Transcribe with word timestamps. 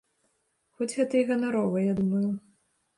Хоць 0.79 0.89
гэта 0.97 1.13
і 1.21 1.23
ганарова, 1.29 1.87
я 1.93 2.03
думаю. 2.05 2.29